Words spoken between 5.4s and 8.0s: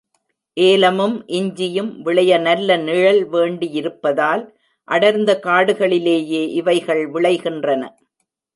காடுகளிலேயே இவைகள் விளைகின்றன.